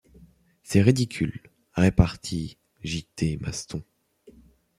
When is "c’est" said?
0.63-0.81